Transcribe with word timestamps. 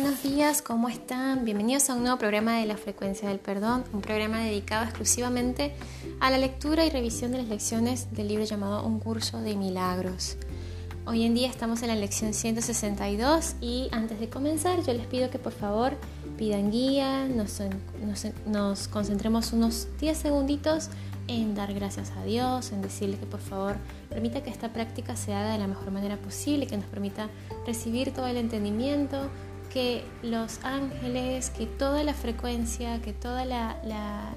buenos 0.00 0.22
días, 0.22 0.62
¿cómo 0.62 0.88
están? 0.88 1.44
Bienvenidos 1.44 1.90
a 1.90 1.94
un 1.94 2.02
nuevo 2.02 2.18
programa 2.18 2.58
de 2.58 2.66
la 2.66 2.76
frecuencia 2.76 3.28
del 3.28 3.40
perdón, 3.40 3.82
un 3.92 4.00
programa 4.00 4.38
dedicado 4.38 4.84
exclusivamente 4.84 5.74
a 6.20 6.30
la 6.30 6.38
lectura 6.38 6.86
y 6.86 6.90
revisión 6.90 7.32
de 7.32 7.38
las 7.38 7.48
lecciones 7.48 8.06
del 8.12 8.28
libro 8.28 8.44
llamado 8.44 8.86
Un 8.86 9.00
curso 9.00 9.40
de 9.40 9.56
milagros. 9.56 10.36
Hoy 11.04 11.24
en 11.24 11.34
día 11.34 11.48
estamos 11.48 11.82
en 11.82 11.88
la 11.88 11.96
lección 11.96 12.32
162 12.32 13.56
y 13.60 13.88
antes 13.90 14.20
de 14.20 14.28
comenzar 14.28 14.84
yo 14.84 14.92
les 14.92 15.06
pido 15.06 15.30
que 15.30 15.40
por 15.40 15.52
favor 15.52 15.96
pidan 16.36 16.70
guía, 16.70 17.26
nos, 17.26 17.60
nos 18.46 18.86
concentremos 18.86 19.52
unos 19.52 19.88
10 19.98 20.16
segunditos 20.16 20.90
en 21.26 21.54
dar 21.54 21.74
gracias 21.74 22.12
a 22.12 22.24
Dios, 22.24 22.72
en 22.72 22.82
decirle 22.82 23.18
que 23.18 23.26
por 23.26 23.40
favor 23.40 23.76
permita 24.08 24.42
que 24.42 24.50
esta 24.50 24.72
práctica 24.72 25.16
se 25.16 25.34
haga 25.34 25.52
de 25.52 25.58
la 25.58 25.66
mejor 25.66 25.90
manera 25.90 26.16
posible, 26.16 26.66
que 26.66 26.76
nos 26.76 26.86
permita 26.86 27.28
recibir 27.66 28.12
todo 28.12 28.26
el 28.26 28.36
entendimiento, 28.36 29.28
que 29.72 30.04
los 30.22 30.60
ángeles, 30.62 31.50
que 31.50 31.66
toda 31.66 32.02
la 32.04 32.14
frecuencia, 32.14 33.00
que 33.02 33.12
toda 33.12 33.44
la, 33.44 33.80
la, 33.84 34.34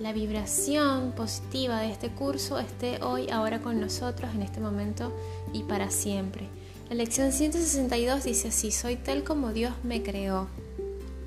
la, 0.00 0.12
vibración 0.12 1.12
positiva 1.12 1.80
de 1.80 1.90
este 1.90 2.10
curso 2.10 2.58
esté 2.58 3.02
hoy, 3.02 3.30
ahora 3.30 3.60
con 3.60 3.80
nosotros, 3.80 4.34
en 4.34 4.42
este 4.42 4.60
momento 4.60 5.12
y 5.52 5.62
para 5.62 5.90
siempre. 5.90 6.48
La 6.90 6.96
lección 6.96 7.32
162 7.32 8.24
dice 8.24 8.48
así, 8.48 8.72
soy 8.72 8.96
tal 8.96 9.24
como 9.24 9.52
Dios 9.52 9.72
me 9.82 10.02
creó. 10.02 10.48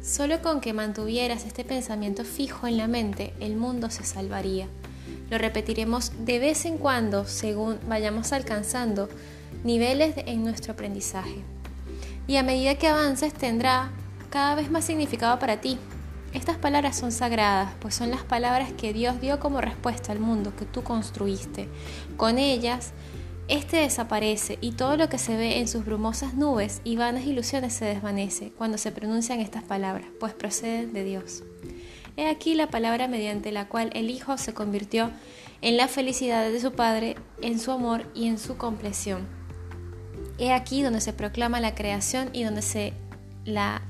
Solo 0.04 0.42
con 0.44 0.62
que 0.62 0.74
mantuvieras 0.74 1.46
este 1.46 1.64
pensamiento 1.64 2.24
fijo 2.24 2.68
en 2.68 2.78
la 2.78 2.88
mente, 2.88 3.34
el 3.40 3.56
mundo 3.56 3.90
se 3.90 4.04
salvaría. 4.04 4.68
Lo 5.32 5.40
repetiremos 5.40 6.12
de 6.26 6.38
vez 6.38 6.66
en 6.66 6.78
cuando 6.78 7.26
según 7.26 7.80
vayamos 7.88 8.32
alcanzando 8.32 9.10
niveles 9.66 10.16
en 10.26 10.44
nuestro 10.44 10.74
aprendizaje. 10.74 11.44
Y 12.28 12.38
a 12.38 12.44
medida 12.44 12.76
que 12.76 12.88
avances 12.88 13.34
tendrá 13.34 13.92
cada 14.30 14.56
vez 14.56 14.72
más 14.72 14.86
significado 14.86 15.38
para 15.40 15.60
ti. 15.60 15.78
Estas 16.34 16.58
palabras 16.58 16.98
son 16.98 17.12
sagradas, 17.12 17.74
pues 17.80 17.96
son 17.96 18.12
las 18.12 18.24
palabras 18.24 18.72
que 18.74 18.94
Dios 18.94 19.20
dio 19.22 19.40
como 19.40 19.62
respuesta 19.62 20.12
al 20.12 20.20
mundo 20.20 20.54
que 20.56 20.66
tú 20.66 20.84
construiste. 20.84 21.68
Con 22.18 22.38
ellas 22.38 22.94
este 23.48 23.78
desaparece 23.78 24.58
y 24.60 24.72
todo 24.72 24.98
lo 24.98 25.08
que 25.08 25.18
se 25.18 25.38
ve 25.38 25.60
en 25.60 25.68
sus 25.68 25.86
brumosas 25.86 26.34
nubes 26.34 26.82
y 26.84 26.96
vanas 26.96 27.26
ilusiones 27.26 27.74
se 27.74 27.86
desvanece 27.86 28.52
cuando 28.58 28.78
se 28.78 28.92
pronuncian 28.92 29.40
estas 29.40 29.64
palabras, 29.64 30.08
pues 30.20 30.34
proceden 30.34 30.94
de 30.94 31.04
Dios. 31.04 31.44
He 32.18 32.28
aquí 32.28 32.56
la 32.56 32.68
palabra 32.68 33.08
mediante 33.08 33.52
la 33.52 33.68
cual 33.68 33.92
el 33.94 34.10
Hijo 34.10 34.38
se 34.38 34.54
convirtió 34.54 35.12
en 35.62 35.78
la 35.78 35.88
felicidad 35.88 36.50
de 36.50 36.60
su 36.60 36.72
Padre, 36.74 37.16
en 37.42 37.60
su 37.60 37.72
amor 37.72 38.06
y 38.14 38.28
en 38.28 38.38
su 38.38 38.58
compleción. 38.58 39.45
He 40.38 40.52
aquí 40.52 40.82
donde 40.82 41.02
se 41.02 41.14
proclama 41.14 41.60
la 41.60 41.76
creación 41.76 42.30
y 42.34 42.44
donde 42.44 42.62
se 42.62 42.94
la 43.46 43.82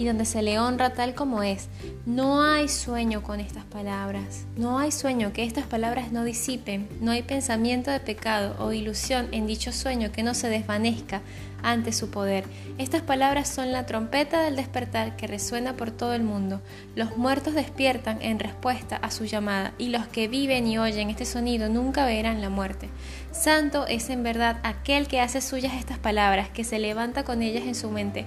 y 0.00 0.06
donde 0.06 0.24
se 0.24 0.40
le 0.40 0.58
honra 0.58 0.94
tal 0.94 1.14
como 1.14 1.42
es. 1.42 1.68
No 2.06 2.42
hay 2.42 2.68
sueño 2.70 3.22
con 3.22 3.38
estas 3.38 3.64
palabras, 3.64 4.46
no 4.56 4.78
hay 4.78 4.92
sueño 4.92 5.34
que 5.34 5.44
estas 5.44 5.66
palabras 5.66 6.10
no 6.10 6.24
disipen, 6.24 6.88
no 7.02 7.10
hay 7.10 7.22
pensamiento 7.22 7.90
de 7.90 8.00
pecado 8.00 8.56
o 8.58 8.72
ilusión 8.72 9.28
en 9.30 9.46
dicho 9.46 9.72
sueño 9.72 10.10
que 10.10 10.22
no 10.22 10.32
se 10.32 10.48
desvanezca 10.48 11.20
ante 11.62 11.92
su 11.92 12.08
poder. 12.08 12.44
Estas 12.78 13.02
palabras 13.02 13.46
son 13.46 13.72
la 13.72 13.84
trompeta 13.84 14.42
del 14.42 14.56
despertar 14.56 15.16
que 15.16 15.26
resuena 15.26 15.76
por 15.76 15.90
todo 15.90 16.14
el 16.14 16.22
mundo. 16.22 16.62
Los 16.94 17.18
muertos 17.18 17.52
despiertan 17.52 18.22
en 18.22 18.38
respuesta 18.38 18.96
a 18.96 19.10
su 19.10 19.26
llamada 19.26 19.74
y 19.76 19.88
los 19.90 20.06
que 20.06 20.28
viven 20.28 20.66
y 20.66 20.78
oyen 20.78 21.10
este 21.10 21.26
sonido 21.26 21.68
nunca 21.68 22.06
verán 22.06 22.40
la 22.40 22.48
muerte. 22.48 22.88
Santo 23.32 23.86
es 23.86 24.08
en 24.08 24.22
verdad 24.22 24.60
aquel 24.62 25.06
que 25.06 25.20
hace 25.20 25.42
suyas 25.42 25.74
estas 25.74 25.98
palabras, 25.98 26.48
que 26.48 26.64
se 26.64 26.78
levanta 26.78 27.22
con 27.22 27.42
ellas 27.42 27.64
en 27.64 27.74
su 27.74 27.90
mente 27.90 28.24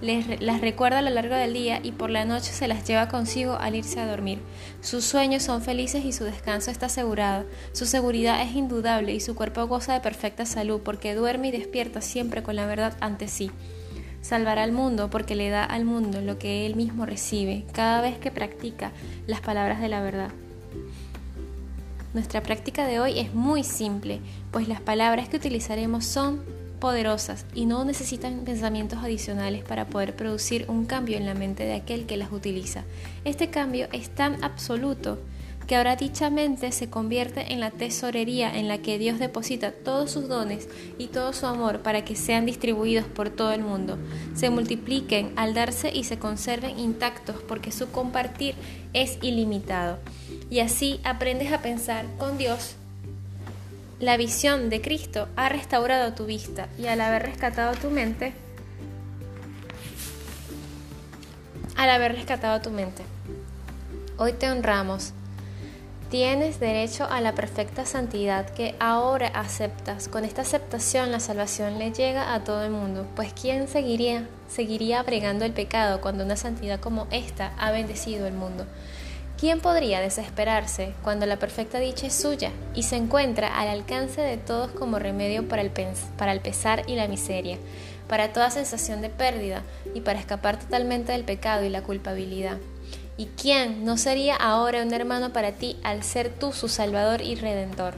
las 0.00 0.60
recuerda 0.60 0.98
a 0.98 1.02
lo 1.02 1.10
largo 1.10 1.34
del 1.34 1.54
día 1.54 1.80
y 1.82 1.92
por 1.92 2.10
la 2.10 2.24
noche 2.24 2.52
se 2.52 2.68
las 2.68 2.86
lleva 2.86 3.08
consigo 3.08 3.56
al 3.58 3.74
irse 3.74 3.98
a 3.98 4.06
dormir. 4.06 4.38
Sus 4.80 5.04
sueños 5.04 5.42
son 5.42 5.62
felices 5.62 6.04
y 6.04 6.12
su 6.12 6.24
descanso 6.24 6.70
está 6.70 6.86
asegurado. 6.86 7.46
Su 7.72 7.86
seguridad 7.86 8.42
es 8.42 8.54
indudable 8.54 9.14
y 9.14 9.20
su 9.20 9.34
cuerpo 9.34 9.66
goza 9.66 9.94
de 9.94 10.00
perfecta 10.00 10.44
salud 10.44 10.80
porque 10.84 11.14
duerme 11.14 11.48
y 11.48 11.52
despierta 11.52 12.00
siempre 12.00 12.42
con 12.42 12.56
la 12.56 12.66
verdad 12.66 12.94
ante 13.00 13.28
sí. 13.28 13.50
Salvará 14.20 14.64
al 14.64 14.72
mundo 14.72 15.08
porque 15.08 15.34
le 15.34 15.50
da 15.50 15.64
al 15.64 15.84
mundo 15.84 16.20
lo 16.20 16.38
que 16.38 16.66
él 16.66 16.76
mismo 16.76 17.06
recibe 17.06 17.64
cada 17.72 18.00
vez 18.00 18.18
que 18.18 18.30
practica 18.30 18.92
las 19.26 19.40
palabras 19.40 19.80
de 19.80 19.88
la 19.88 20.02
verdad. 20.02 20.30
Nuestra 22.12 22.42
práctica 22.42 22.86
de 22.86 22.98
hoy 22.98 23.18
es 23.18 23.34
muy 23.34 23.62
simple, 23.62 24.20
pues 24.50 24.68
las 24.68 24.80
palabras 24.80 25.28
que 25.28 25.36
utilizaremos 25.36 26.04
son 26.04 26.42
poderosas 26.76 27.46
y 27.54 27.66
no 27.66 27.84
necesitan 27.84 28.44
pensamientos 28.44 29.00
adicionales 29.02 29.64
para 29.64 29.86
poder 29.86 30.14
producir 30.16 30.66
un 30.68 30.86
cambio 30.86 31.16
en 31.16 31.26
la 31.26 31.34
mente 31.34 31.64
de 31.64 31.74
aquel 31.74 32.06
que 32.06 32.16
las 32.16 32.32
utiliza. 32.32 32.84
Este 33.24 33.50
cambio 33.50 33.88
es 33.92 34.10
tan 34.10 34.42
absoluto 34.44 35.18
que 35.66 35.76
ahora 35.76 35.96
dicha 35.96 36.30
mente 36.30 36.70
se 36.70 36.88
convierte 36.88 37.52
en 37.52 37.60
la 37.60 37.70
tesorería 37.70 38.56
en 38.56 38.68
la 38.68 38.78
que 38.78 38.98
Dios 38.98 39.18
deposita 39.18 39.72
todos 39.72 40.10
sus 40.10 40.28
dones 40.28 40.68
y 40.96 41.08
todo 41.08 41.32
su 41.32 41.46
amor 41.46 41.80
para 41.80 42.04
que 42.04 42.14
sean 42.14 42.46
distribuidos 42.46 43.04
por 43.06 43.30
todo 43.30 43.52
el 43.52 43.62
mundo, 43.62 43.98
se 44.34 44.50
multipliquen 44.50 45.32
al 45.36 45.54
darse 45.54 45.90
y 45.92 46.04
se 46.04 46.18
conserven 46.18 46.78
intactos 46.78 47.36
porque 47.48 47.72
su 47.72 47.90
compartir 47.90 48.54
es 48.92 49.18
ilimitado. 49.22 49.98
Y 50.50 50.60
así 50.60 51.00
aprendes 51.02 51.52
a 51.52 51.62
pensar 51.62 52.06
con 52.18 52.38
Dios 52.38 52.76
la 53.98 54.18
visión 54.18 54.68
de 54.68 54.82
Cristo 54.82 55.28
ha 55.36 55.48
restaurado 55.48 56.12
tu 56.12 56.26
vista 56.26 56.68
y 56.78 56.86
al 56.86 57.00
haber 57.00 57.22
rescatado 57.22 57.74
tu 57.74 57.88
mente, 57.88 58.34
al 61.76 61.88
haber 61.88 62.12
rescatado 62.12 62.60
tu 62.60 62.70
mente, 62.70 63.02
hoy 64.18 64.32
te 64.32 64.50
honramos. 64.50 65.12
Tienes 66.10 66.60
derecho 66.60 67.04
a 67.10 67.20
la 67.20 67.34
perfecta 67.34 67.84
santidad 67.84 68.48
que 68.50 68.76
ahora 68.78 69.26
aceptas. 69.26 70.06
Con 70.06 70.24
esta 70.24 70.42
aceptación 70.42 71.10
la 71.10 71.18
salvación 71.18 71.80
le 71.80 71.90
llega 71.90 72.32
a 72.32 72.44
todo 72.44 72.64
el 72.64 72.70
mundo, 72.70 73.08
pues 73.16 73.32
¿quién 73.32 73.66
seguiría, 73.66 74.28
seguiría 74.48 75.00
el 75.44 75.52
pecado 75.52 76.00
cuando 76.00 76.24
una 76.24 76.36
santidad 76.36 76.78
como 76.78 77.08
esta 77.10 77.54
ha 77.58 77.72
bendecido 77.72 78.26
el 78.28 78.34
mundo? 78.34 78.66
¿Quién 79.38 79.60
podría 79.60 80.00
desesperarse 80.00 80.94
cuando 81.02 81.26
la 81.26 81.38
perfecta 81.38 81.78
dicha 81.78 82.06
es 82.06 82.14
suya 82.14 82.52
y 82.74 82.84
se 82.84 82.96
encuentra 82.96 83.48
al 83.60 83.68
alcance 83.68 84.22
de 84.22 84.38
todos 84.38 84.70
como 84.70 84.98
remedio 84.98 85.46
para 85.46 85.60
el, 85.60 85.70
pesar 86.40 86.84
y 86.86 86.94
la 86.94 87.06
miseria, 87.06 87.58
para 88.08 88.32
toda 88.32 88.50
sensación 88.50 89.02
de 89.02 89.10
pérdida 89.10 89.62
y 89.94 90.00
para 90.00 90.18
escapar 90.18 90.58
totalmente 90.58 91.12
del 91.12 91.24
pecado 91.24 91.66
y 91.66 91.68
la 91.68 91.82
culpabilidad? 91.82 92.56
¿Y 93.18 93.26
quién 93.26 93.84
no 93.84 93.98
sería 93.98 94.36
ahora 94.36 94.82
un 94.82 94.94
hermano 94.94 95.34
para 95.34 95.52
ti 95.52 95.76
al 95.82 96.02
ser 96.02 96.30
tú 96.30 96.54
su 96.54 96.68
Salvador 96.68 97.20
y 97.20 97.34
Redentor? 97.34 97.92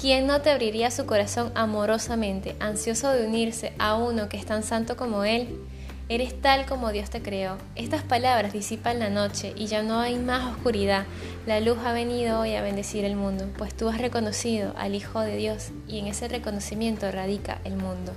¿Quién 0.00 0.26
no 0.26 0.40
te 0.40 0.50
abriría 0.50 0.90
su 0.90 1.04
corazón 1.04 1.52
amorosamente, 1.54 2.56
ansioso 2.60 3.10
de 3.10 3.26
unirse 3.26 3.74
a 3.78 3.96
uno 3.96 4.30
que 4.30 4.38
es 4.38 4.46
tan 4.46 4.62
santo 4.62 4.96
como 4.96 5.24
Él? 5.24 5.54
Eres 6.12 6.38
tal 6.42 6.66
como 6.66 6.92
Dios 6.92 7.08
te 7.08 7.22
creó. 7.22 7.56
Estas 7.74 8.02
palabras 8.02 8.52
disipan 8.52 8.98
la 8.98 9.08
noche 9.08 9.54
y 9.56 9.64
ya 9.64 9.82
no 9.82 9.98
hay 9.98 10.16
más 10.16 10.44
oscuridad. 10.44 11.06
La 11.46 11.58
luz 11.58 11.78
ha 11.86 11.94
venido 11.94 12.38
hoy 12.38 12.54
a 12.54 12.60
bendecir 12.60 13.06
el 13.06 13.16
mundo, 13.16 13.48
pues 13.56 13.74
tú 13.74 13.88
has 13.88 13.96
reconocido 13.96 14.74
al 14.76 14.94
Hijo 14.94 15.20
de 15.20 15.38
Dios 15.38 15.70
y 15.88 16.00
en 16.00 16.08
ese 16.08 16.28
reconocimiento 16.28 17.10
radica 17.10 17.62
el 17.64 17.76
mundo. 17.76 18.12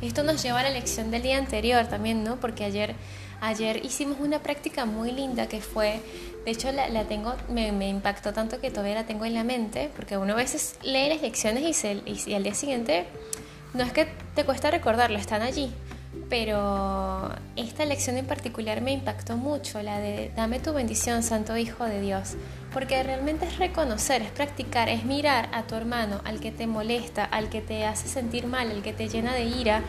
Esto 0.00 0.24
nos 0.24 0.42
lleva 0.42 0.58
a 0.58 0.62
la 0.64 0.70
lección 0.70 1.12
del 1.12 1.22
día 1.22 1.38
anterior 1.38 1.86
también, 1.86 2.24
¿no? 2.24 2.40
Porque 2.40 2.64
ayer, 2.64 2.96
ayer 3.40 3.84
hicimos 3.84 4.18
una 4.18 4.40
práctica 4.40 4.84
muy 4.84 5.12
linda 5.12 5.46
que 5.46 5.60
fue, 5.60 6.00
de 6.44 6.50
hecho 6.50 6.72
la, 6.72 7.04
tengo, 7.04 7.34
me, 7.48 7.88
impactó 7.88 8.32
tanto 8.32 8.60
que 8.60 8.72
todavía 8.72 8.96
la 8.96 9.06
tengo 9.06 9.26
en 9.26 9.34
la 9.34 9.44
mente, 9.44 9.92
porque 9.94 10.16
uno 10.16 10.32
a 10.32 10.36
veces 10.38 10.74
lee 10.82 11.08
las 11.08 11.22
lecciones 11.22 11.62
y, 11.62 11.72
se, 11.72 12.02
y 12.04 12.34
al 12.34 12.42
día 12.42 12.54
siguiente 12.54 13.06
no 13.74 13.84
es 13.84 13.92
que 13.92 14.08
te 14.34 14.42
cuesta 14.42 14.72
recordarlo, 14.72 15.18
están 15.18 15.42
allí 15.42 15.72
pero 16.28 17.30
esta 17.56 17.84
lección 17.84 18.16
en 18.16 18.26
particular 18.26 18.80
me 18.80 18.92
impactó 18.92 19.36
mucho, 19.36 19.82
la 19.82 19.98
de 19.98 20.30
dame 20.36 20.60
tu 20.60 20.72
bendición, 20.72 21.22
Santo 21.22 21.56
Hijo 21.56 21.84
de 21.84 22.00
Dios, 22.00 22.34
porque 22.72 23.02
realmente 23.02 23.46
es 23.46 23.58
reconocer, 23.58 24.22
es 24.22 24.30
practicar, 24.30 24.88
es 24.88 25.04
mirar 25.04 25.48
a 25.52 25.62
tu 25.64 25.74
hermano, 25.74 26.20
al 26.24 26.40
que 26.40 26.52
te 26.52 26.66
molesta, 26.66 27.24
al 27.24 27.48
que 27.48 27.60
te 27.60 27.86
hace 27.86 28.08
sentir 28.08 28.46
mal, 28.46 28.70
al 28.70 28.82
que 28.82 28.92
te 28.92 29.08
llena 29.08 29.34
de 29.34 29.44
ira, 29.44 29.82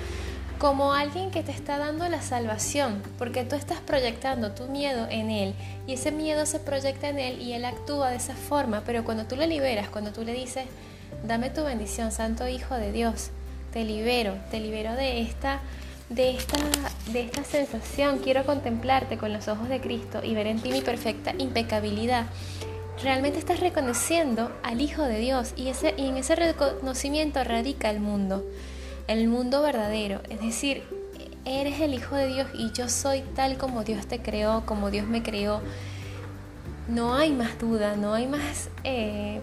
como 0.59 0.93
alguien 0.93 1.29
que 1.29 1.43
te 1.43 1.51
está 1.51 1.77
dando 1.77 2.07
la 2.07 2.21
salvación, 2.21 3.01
porque 3.17 3.43
tú 3.43 3.55
estás 3.55 3.81
proyectando 3.81 4.51
tu 4.51 4.67
miedo 4.67 5.07
en 5.09 5.29
él 5.29 5.55
y 5.87 5.93
ese 5.93 6.11
miedo 6.11 6.45
se 6.45 6.59
proyecta 6.59 7.09
en 7.09 7.19
él 7.19 7.41
y 7.41 7.51
él 7.51 7.65
actúa 7.65 8.11
de 8.11 8.15
esa 8.15 8.35
forma, 8.35 8.83
pero 8.85 9.03
cuando 9.03 9.25
tú 9.25 9.35
le 9.35 9.47
liberas, 9.47 9.89
cuando 9.89 10.13
tú 10.13 10.23
le 10.23 10.33
dices, 10.33 10.65
dame 11.27 11.49
tu 11.49 11.63
bendición, 11.63 12.13
Santo 12.13 12.47
Hijo 12.47 12.75
de 12.75 12.93
Dios, 12.93 13.31
te 13.73 13.83
libero, 13.83 14.35
te 14.51 14.59
libero 14.59 14.93
de 14.93 15.21
esta 15.21 15.59
de 16.09 16.31
esta, 16.31 16.57
de 17.11 17.21
esta 17.21 17.43
sensación, 17.43 18.19
quiero 18.19 18.45
contemplarte 18.45 19.17
con 19.17 19.33
los 19.33 19.47
ojos 19.47 19.69
de 19.69 19.81
Cristo 19.81 20.21
y 20.23 20.35
ver 20.35 20.47
en 20.47 20.59
ti 20.59 20.71
mi 20.71 20.81
perfecta 20.81 21.33
impecabilidad. 21.37 22.25
Realmente 23.01 23.39
estás 23.39 23.59
reconociendo 23.59 24.51
al 24.61 24.81
Hijo 24.81 25.03
de 25.03 25.19
Dios 25.19 25.53
y, 25.55 25.69
ese, 25.69 25.95
y 25.97 26.07
en 26.07 26.17
ese 26.17 26.35
reconocimiento 26.35 27.43
radica 27.43 27.89
el 27.89 27.99
mundo. 27.99 28.43
el 29.07 29.27
mundo 29.27 29.61
verdadero, 29.61 30.21
es 30.29 30.39
decir, 30.39 30.83
eres 31.45 31.81
el 31.81 31.93
Hijo 31.93 32.15
de 32.15 32.27
Dios 32.27 32.47
y 32.53 32.71
yo 32.71 32.89
soy 32.89 33.21
tal 33.35 33.57
como 33.57 33.83
Dios 33.83 34.07
te 34.07 34.19
creó, 34.19 34.63
como 34.65 34.91
Dios 34.91 35.07
me 35.07 35.23
creó. 35.23 35.61
No 36.87 37.15
hay 37.15 37.31
más 37.31 37.59
duda, 37.59 37.95
no 37.95 38.13
hay 38.13 38.27
más 38.27 38.69
eh, 38.83 39.41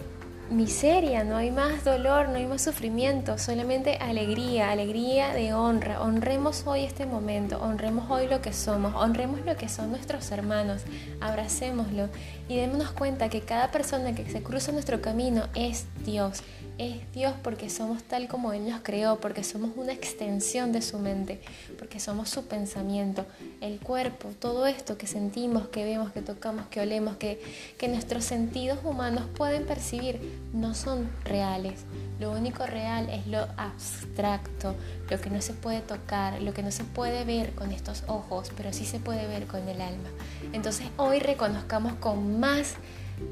miseria, 0.51 1.23
no 1.23 1.37
hay 1.37 1.49
más 1.49 1.83
dolor, 1.85 2.29
no 2.29 2.35
hay 2.35 2.45
más 2.45 2.61
sufrimiento, 2.61 3.37
solamente 3.37 3.95
alegría, 3.97 4.69
alegría 4.71 5.33
de 5.33 5.53
honra. 5.53 6.01
Honremos 6.01 6.63
hoy 6.67 6.83
este 6.83 7.05
momento, 7.05 7.57
honremos 7.61 8.11
hoy 8.11 8.27
lo 8.27 8.41
que 8.41 8.51
somos, 8.51 8.93
honremos 8.95 9.39
lo 9.45 9.55
que 9.55 9.69
son 9.69 9.91
nuestros 9.91 10.29
hermanos, 10.31 10.81
abracémoslo 11.21 12.09
y 12.49 12.57
démonos 12.57 12.91
cuenta 12.91 13.29
que 13.29 13.41
cada 13.41 13.71
persona 13.71 14.13
que 14.13 14.29
se 14.29 14.43
cruza 14.43 14.71
nuestro 14.73 15.01
camino 15.01 15.47
es 15.55 15.85
Dios 16.05 16.43
es 16.77 17.11
Dios 17.13 17.33
porque 17.43 17.69
somos 17.69 18.03
tal 18.03 18.27
como 18.27 18.53
Él 18.53 18.67
nos 18.67 18.81
creó, 18.81 19.19
porque 19.19 19.43
somos 19.43 19.71
una 19.75 19.93
extensión 19.93 20.71
de 20.71 20.81
su 20.81 20.99
mente, 20.99 21.41
porque 21.77 21.99
somos 21.99 22.29
su 22.29 22.45
pensamiento, 22.45 23.25
el 23.61 23.79
cuerpo, 23.79 24.29
todo 24.39 24.65
esto 24.67 24.97
que 24.97 25.07
sentimos, 25.07 25.67
que 25.67 25.83
vemos, 25.83 26.11
que 26.11 26.21
tocamos, 26.21 26.65
que 26.67 26.81
olemos, 26.81 27.17
que, 27.17 27.41
que 27.77 27.87
nuestros 27.87 28.23
sentidos 28.23 28.79
humanos 28.83 29.25
pueden 29.35 29.65
percibir, 29.65 30.19
no 30.53 30.73
son 30.73 31.09
reales. 31.23 31.81
Lo 32.19 32.31
único 32.31 32.65
real 32.65 33.09
es 33.09 33.25
lo 33.27 33.47
abstracto, 33.57 34.75
lo 35.09 35.19
que 35.19 35.29
no 35.29 35.41
se 35.41 35.53
puede 35.53 35.81
tocar, 35.81 36.41
lo 36.41 36.53
que 36.53 36.63
no 36.63 36.71
se 36.71 36.83
puede 36.83 37.25
ver 37.25 37.53
con 37.53 37.71
estos 37.71 38.03
ojos, 38.07 38.51
pero 38.55 38.73
sí 38.73 38.85
se 38.85 38.99
puede 38.99 39.27
ver 39.27 39.47
con 39.47 39.67
el 39.67 39.81
alma. 39.81 40.09
Entonces 40.53 40.87
hoy 40.97 41.19
reconozcamos 41.19 41.93
con 41.95 42.39
más 42.39 42.75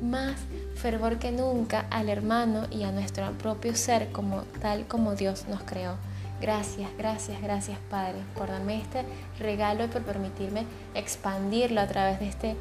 más 0.02 0.36
fervor 0.76 1.20
que 1.20 1.32
nunca 1.32 1.86
al 1.90 2.10
hermano 2.10 2.68
y 2.72 2.84
a 2.84 2.92
nuestro 2.92 3.32
propio 3.34 3.76
ser 3.76 4.12
como 4.12 4.44
tal 4.62 4.88
como 4.88 5.16
Dios 5.16 5.46
nos 5.50 5.62
creó. 5.64 5.96
Gracias, 6.42 6.90
gracias, 6.98 7.42
gracias 7.42 7.78
Padre 7.90 8.20
por 8.36 8.48
darme 8.48 8.80
este 8.80 9.04
regalo 9.40 9.84
y 9.84 9.88
por 9.88 10.04
permitirme 10.04 10.66
expandirlo 10.96 11.82
a 11.82 11.88
través 11.88 12.20
de 12.20 12.30
este 12.30 12.56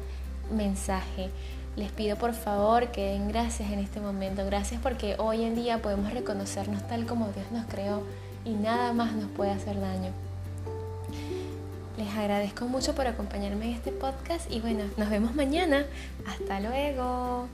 mensaje. 0.51 1.29
Les 1.75 1.91
pido 1.91 2.17
por 2.17 2.33
favor 2.33 2.91
que 2.91 3.11
den 3.11 3.29
gracias 3.29 3.71
en 3.71 3.79
este 3.79 4.01
momento. 4.01 4.45
Gracias 4.45 4.81
porque 4.81 5.15
hoy 5.17 5.43
en 5.43 5.55
día 5.55 5.81
podemos 5.81 6.11
reconocernos 6.13 6.85
tal 6.87 7.05
como 7.05 7.27
Dios 7.27 7.51
nos 7.51 7.65
creó 7.67 8.03
y 8.43 8.51
nada 8.51 8.91
más 8.91 9.13
nos 9.13 9.29
puede 9.31 9.51
hacer 9.51 9.79
daño. 9.79 10.11
Les 11.99 12.15
agradezco 12.15 12.65
mucho 12.65 12.95
por 12.95 13.07
acompañarme 13.07 13.65
en 13.65 13.73
este 13.73 13.91
podcast 13.91 14.49
y 14.49 14.61
bueno, 14.61 14.85
nos 14.95 15.09
vemos 15.09 15.35
mañana. 15.35 15.85
Hasta 16.25 16.61
luego. 16.61 17.49